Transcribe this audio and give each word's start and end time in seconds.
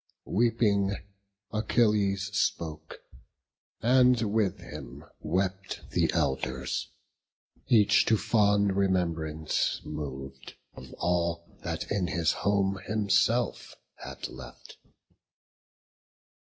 Weeping, 0.25 0.95
Achilles 1.53 2.35
spoke; 2.35 3.03
and 3.83 4.19
with 4.33 4.57
him 4.57 5.05
wept 5.19 5.91
The 5.91 6.11
Elders; 6.11 6.87
each 7.67 8.05
to 8.07 8.17
fond 8.17 8.75
remembrance 8.75 9.79
mov'd 9.85 10.55
Of 10.73 10.91
all 10.97 11.59
that 11.63 11.91
in 11.91 12.07
his 12.07 12.31
home 12.31 12.79
himself 12.87 13.75
had 13.97 14.27
left. 14.27 14.77